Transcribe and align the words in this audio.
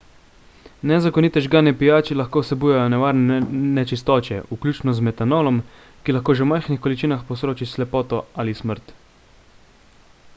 nezakonite 0.91 1.41
žgane 1.47 1.73
pijače 1.81 2.15
lahko 2.21 2.41
vsebujejo 2.45 2.85
nevarne 2.93 3.37
nečistoče 3.75 4.39
vključno 4.55 4.95
z 5.01 5.05
metanolom 5.09 5.61
ki 6.07 6.17
lahko 6.17 6.37
že 6.41 6.45
v 6.47 6.51
majhnih 6.53 6.83
količinah 6.87 7.23
povzroči 7.29 7.69
slepoto 7.75 8.23
ali 8.45 8.57
smrt 8.63 8.91